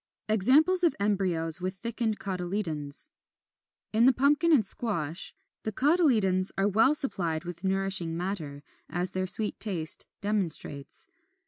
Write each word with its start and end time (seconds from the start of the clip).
]24. 0.29 0.33
=Examples 0.35 0.83
of 0.83 0.95
Embryos 0.99 1.61
with 1.61 1.75
thickened 1.75 2.17
Cotyledons.= 2.19 3.07
In 3.93 4.05
the 4.05 4.11
Pumpkin 4.13 4.51
and 4.51 4.65
Squash 4.65 5.35
(Fig. 5.63 5.75
26, 5.75 5.95
27), 5.99 6.17
the 6.17 6.21
cotyledons 6.23 6.51
are 6.57 6.67
well 6.67 6.95
supplied 6.95 7.43
with 7.43 7.63
nourishing 7.63 8.17
matter, 8.17 8.63
as 8.89 9.11
their 9.11 9.27
sweet 9.27 9.59
taste 9.59 10.07
demonstrates. 10.19 11.07